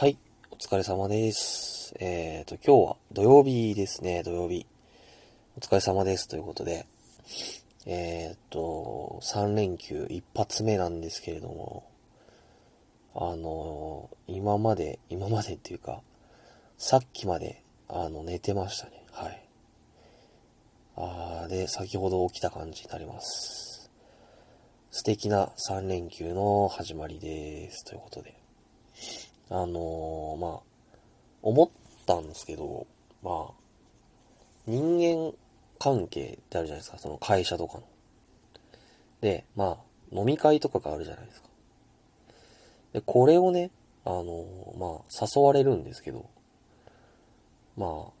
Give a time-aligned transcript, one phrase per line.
[0.00, 0.16] はい、
[0.50, 1.94] お疲れ様です。
[2.00, 4.64] えっ、ー、と、今日は土曜日ですね、土曜日。
[5.58, 6.86] お疲れ様ですということで、
[7.84, 11.84] えっ、ー、と、3連休一発目なんですけれども、
[13.14, 16.00] あの、今まで、今までっていうか、
[16.78, 19.04] さっきまで、あの、寝てましたね。
[19.12, 19.42] はい。
[20.96, 23.90] あーで、先ほど起きた感じになります。
[24.92, 27.84] 素敵な3連休の始まりです。
[27.84, 28.40] ということで。
[29.50, 30.60] あのー、まあ、
[31.42, 31.68] 思っ
[32.06, 32.86] たんですけど、
[33.22, 33.52] まあ、
[34.66, 35.36] 人間
[35.78, 37.82] 関係ってあるじゃないですか、その会社とかの。
[39.20, 41.48] で、まあ、飲み会とかがあるじゃないですか。
[42.92, 43.70] で、これをね、
[44.04, 46.26] あのー、まあ、誘われるんですけど、
[47.76, 48.12] まあ、好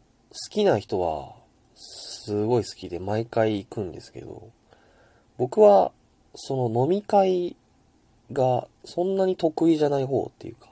[0.50, 1.34] きな人は、
[1.76, 4.50] すごい好きで毎回行くんですけど、
[5.38, 5.92] 僕は、
[6.34, 7.56] その飲み会
[8.32, 10.69] がそんなに得意じゃない方っていうか、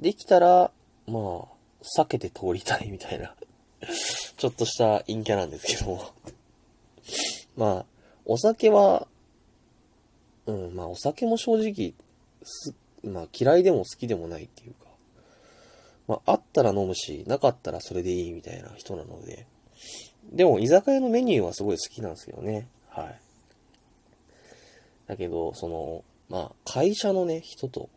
[0.00, 0.70] できたら、
[1.06, 1.44] まあ、
[1.82, 3.34] 避けて通りたいみたいな
[4.36, 6.12] ちょっとした陰キャなんですけど
[7.56, 7.86] まあ、
[8.24, 9.06] お酒は、
[10.46, 11.94] うん、まあお酒も正直、
[12.42, 14.86] す、まあ嫌いでも好きでもないっていうか、
[16.06, 19.46] まああったら飲むし、なかったらそれでいいみたいな人なので、
[20.32, 22.68] でも居酒屋のメニューはすごい好きなんですよね。
[22.88, 23.20] はい。
[25.08, 27.90] だけど、その、まあ会社のね、人と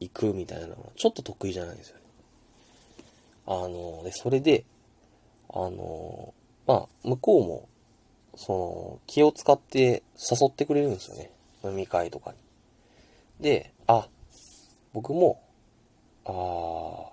[0.00, 2.02] 行くみたいなのはちょっと得意じゃないんですよね。
[3.46, 4.64] あの、で、それで、
[5.52, 6.34] あの、
[6.66, 7.68] まあ、向こうも、
[8.36, 11.30] その、気を使って誘ってくれるんですよね。
[11.64, 12.38] 飲み会とかに。
[13.40, 14.08] で、あ、
[14.92, 15.42] 僕も、
[16.24, 17.10] あ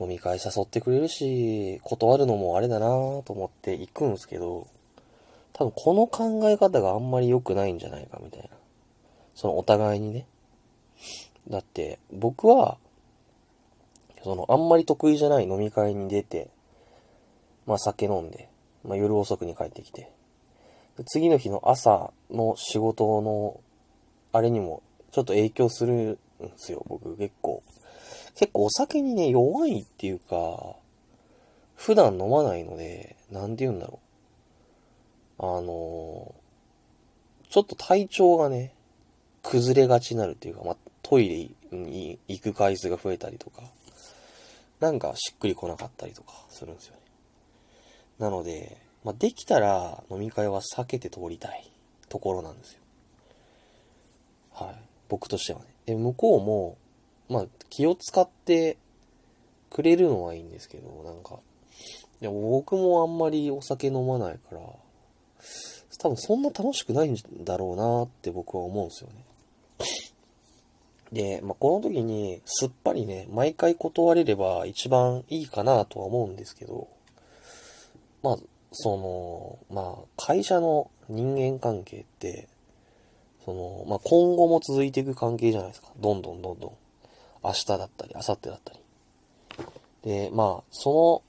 [0.00, 4.66] 飲み会誘ってくれるし、断るのもあれだなと思って行くんですけど、
[5.52, 8.48] 多分この考え方があんまり良くないんじゃないかみたいな。
[9.34, 10.26] そのお互いにね。
[11.48, 12.78] だって、僕は、
[14.22, 16.48] その、あんまり得意じゃない飲み会に出て、
[17.66, 18.48] まあ酒飲んで、
[18.84, 20.10] まあ夜遅くに帰ってきて、
[21.06, 23.60] 次の日の朝の仕事の、
[24.32, 27.62] あれにも、ちょっと影響するんですよ、僕結構。
[28.34, 30.76] 結構お酒にね、弱いっていうか、
[31.74, 33.98] 普段飲まないので、なんて言うんだろ
[35.38, 35.44] う。
[35.44, 36.32] あの
[37.50, 38.72] ちょっと体調がね、
[39.42, 41.28] 崩れがちになるっていうか、まあ、トイ
[41.72, 43.62] レに行く回数が増えたりとか、
[44.80, 47.00] なんかしっくり来なかったりとかするんですよね。
[48.18, 51.70] なので、まあ、できたら飲み会は避けて通りたい
[52.08, 52.78] ところなんですよ。
[54.52, 54.76] はい。
[55.08, 55.66] 僕としてはね。
[55.86, 56.76] で、向こうも、
[57.28, 58.76] まあ、気を使って
[59.70, 61.38] くれるのはいいんですけど、なんか、
[62.20, 64.60] いや僕もあんまりお酒飲まないから、
[65.98, 69.24] 多分そんな楽しくないんだろうなって僕は思うんですよね。
[71.12, 76.88] で、まあ、この時にすっぱりね、毎回断れれば一番いいかなとは思うんですけど、
[78.22, 78.36] まあ、
[78.72, 82.48] その、まあ、会社の人間関係って、
[83.44, 85.88] その、まあ、今後も続いていく関係じゃないですか。
[85.98, 86.72] どんどんどんどん。
[87.44, 88.80] 明日だったり、明後日だったり。
[90.04, 91.22] で、まあ、そ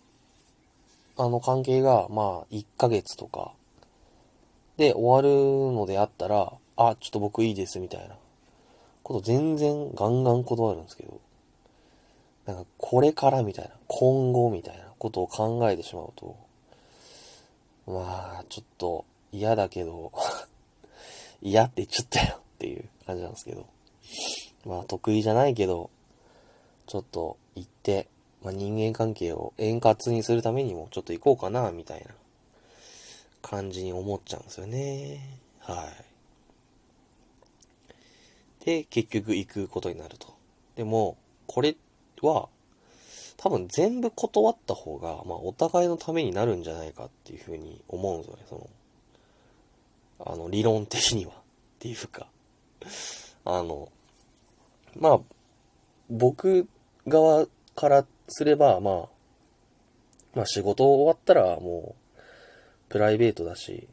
[1.18, 3.52] の、あの関係が、まあ、1ヶ月とか、
[4.78, 8.16] で終わるのであったら、あ、ちょっと僕いいですみたいな
[9.04, 11.20] こと全然ガンガン断るんですけど、
[12.46, 16.38] なんかこれからみたいな、今後みたいなことを考えてしまうと、
[17.86, 20.12] まあ、ちょっと嫌だけど
[21.42, 23.66] 嫌って言っちゃったよっていう感じなんですけど、
[24.66, 25.90] まあ得意じゃないけど、
[26.88, 28.08] ちょっと行って、
[28.42, 32.08] まあ、人間関係を円滑にするためにもちょっと行こうかな、みたいな
[33.42, 35.40] 感じに思っちゃうんですよね。
[35.60, 36.13] はい。
[38.66, 40.34] で、結局行くことになると。
[40.76, 41.76] でも、これ
[42.22, 42.48] は、
[43.38, 48.70] 多分全部断った方が、まあ、お互いのためになるんじゃないかっていうふうに思うんですよね、その、
[50.26, 51.34] あの、理論的には。
[51.34, 51.36] っ
[51.80, 52.28] ていうか、
[53.44, 53.90] あの、
[54.96, 55.20] まあ、
[56.10, 56.68] 僕
[57.08, 58.94] 側からすれば、まあ、
[60.36, 62.22] まあ仕事終わったらもう、
[62.90, 63.88] プライベートだし、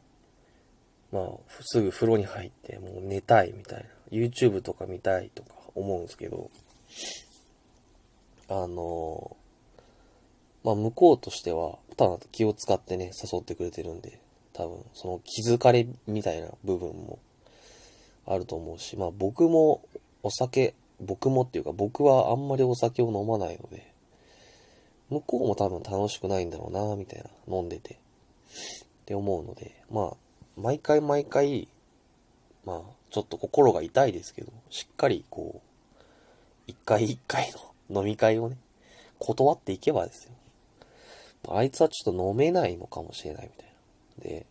[1.11, 1.25] まあ、
[1.61, 3.85] すぐ風呂に入って、もう寝たいみたいな。
[4.11, 6.49] YouTube とか見たいとか思うんですけど、
[8.49, 9.37] あの、
[10.63, 14.19] まあ、向こうとしては、ただ気を使ってね、誘ってくれてるんで、
[14.53, 17.19] 多分、その気づかれみたいな部分も
[18.25, 19.81] あると思うし、まあ僕も
[20.23, 23.91] お酒、僕もっていうか僕はあんまりお酒を飲まないので、
[25.09, 27.95] 向こうも多分楽しくないんだろうな、みたいな、飲んでて。
[27.95, 27.97] っ
[29.05, 30.17] て思うので、まあ、
[30.61, 31.67] 毎回毎回、
[32.65, 35.61] まあ、ちょっと心が痛いですけど、しっかりこう、
[36.67, 37.51] 一回一回
[37.89, 38.57] の飲み会をね、
[39.17, 40.31] 断っていけばですよ。
[41.49, 44.37] あいつはちょっと飲めないのかもしれないみたいな。
[44.37, 44.45] で、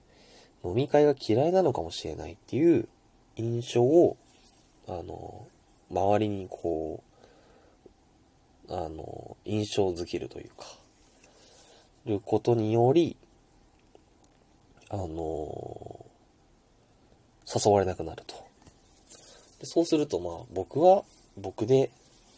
[0.64, 2.88] 飲み会が嫌いなのかもしれないっていう
[3.36, 4.16] 印象を、
[4.88, 5.46] あの、
[5.90, 7.02] 周りにこ
[8.68, 10.66] う、あの、印象づけるというか、
[12.06, 13.16] ることにより、
[14.90, 16.06] あの、
[17.46, 18.34] 誘われなくなると。
[19.58, 21.02] でそうすると、まあ、僕は
[21.36, 21.90] 僕で、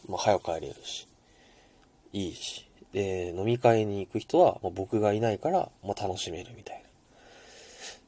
[0.07, 1.07] まあ、早く帰れるし、
[2.13, 6.83] いいし、で、飲み会に行く人は、まあ、僕がいないから、まあ、楽しめるみたいな。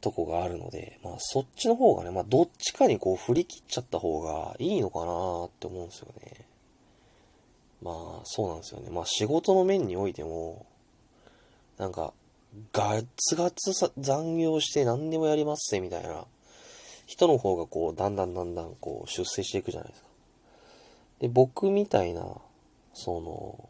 [0.05, 6.45] とこがあるので、まあそっちの方がね、まあどっちかにこう振り切っちゃった方がいいのかなって思うんですよね。
[7.81, 8.91] まあそうなんですよね。
[8.91, 10.67] まあ仕事の面においても、
[11.79, 12.13] なんか、
[12.71, 16.25] ガツガツ残業して何でもやりますぜみたいな
[17.05, 20.07] 人の方がこう、だんだんだんだんこう出世していくじゃないですか。
[21.19, 22.25] で、僕みたいな、
[22.93, 23.69] その、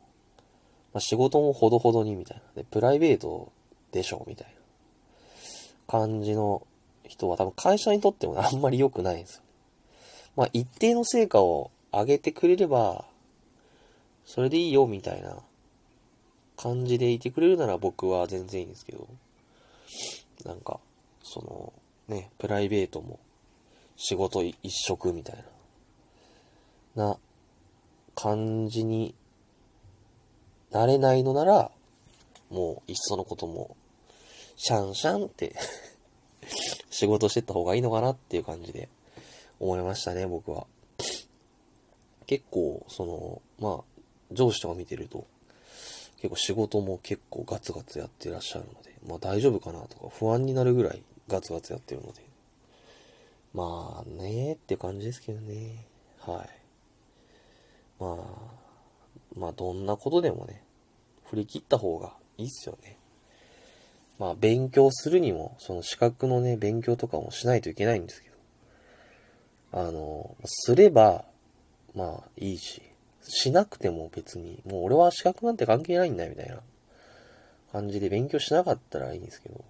[0.94, 2.44] まあ、仕事もほどほどにみたいな。
[2.56, 3.52] で、プライベート
[3.92, 4.54] でしょみたいな。
[5.88, 6.66] 感じの
[7.04, 9.42] 人は多分会社にとってもあんまり良くないんですよ。
[10.36, 13.06] まあ一定の成果を上げてくれれば、
[14.26, 15.38] それでいいよみたいな
[16.58, 19.08] 感じでいてくれるなら僕は全然いいんですけど、
[20.46, 20.80] なんか、
[21.24, 21.74] その、
[22.16, 23.20] ね、プライベートも
[23.98, 25.44] 仕事一色みたい
[26.96, 27.18] な、な
[28.16, 29.16] 感じに
[30.72, 31.72] なれないのなら、
[32.50, 33.76] もういっそのことも
[34.56, 35.56] シャンシャンって
[36.90, 38.88] 仕事してった方がいいのかなっていう感じで
[39.60, 40.68] 思いましたね、僕は。
[42.26, 44.02] 結構、その、まあ、
[44.32, 45.28] 上司とか見てると、
[46.26, 52.22] 結構仕事も結構ガツガツやってらっしゃるので、まあ大丈夫かなとか不安になるぐらいガツガツやってるので、
[53.54, 55.86] まあねーって感じですけどね。
[56.22, 56.50] はい。
[58.00, 60.64] まあ、まあどんなことでもね、
[61.30, 62.98] 振り切った方がいいっすよね。
[64.18, 68.36] まあ、勉強するにも、その資格のね、勉強とかもしないといけないんですけど、
[69.88, 71.26] あの、すれば、
[71.94, 72.82] まあ、いいし、
[73.28, 76.60] しなくても別に、もう俺は資格なんて関係ないんだよ、みたいな。
[77.72, 79.64] 感じで勉強しなかったらいいんですけど、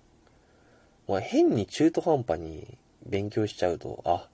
[1.07, 4.27] まあ、変に中途半端に勉強しちゃうと、あ、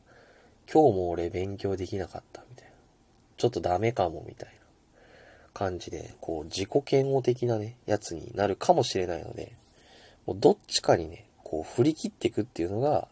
[0.71, 2.71] 今日も俺勉強できなかった、みたいな。
[3.37, 4.55] ちょっとダメかも、みたいな。
[5.53, 9.53] 感じで、こう、自己嫌悪的なね、やつになるかもしれないので、
[10.25, 13.07] もうどっちかにね、こう振り切っていくっていうのが、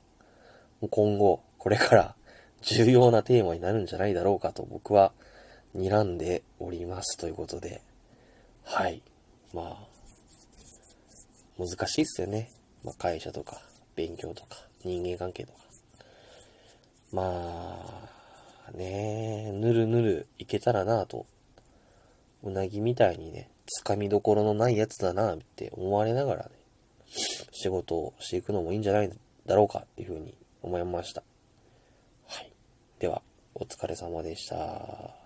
[0.79, 2.15] もう今後、これから
[2.61, 5.11] 重要なテーマになるんじゃないだろうかと僕は
[5.75, 7.81] 睨んでおりますということで、
[8.63, 9.01] はい。
[9.54, 9.89] まあ、
[11.57, 12.51] 難しいっすよね。
[12.83, 13.62] まあ、会社とか、
[13.95, 15.60] 勉強とか、人間関係とか。
[17.12, 18.10] ま
[18.68, 21.25] あ、ねぬるぬるいけたらなと、
[22.44, 26.51] うなぎみたいにね、つかみどころのないやつだなって思われながらね、
[27.51, 29.12] 仕事をしていくのもいいんじゃない
[29.45, 31.24] だろうかっていうふうに思いました。
[32.27, 32.51] はい。
[33.00, 33.21] では、
[33.56, 35.19] お疲れ様でした。